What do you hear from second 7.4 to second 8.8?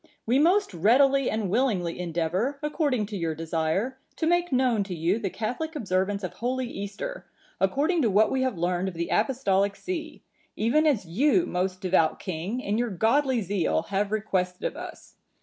according to what we have